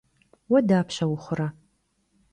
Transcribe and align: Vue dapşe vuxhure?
Vue 0.49 0.61
dapşe 0.69 1.05
vuxhure? 1.09 1.47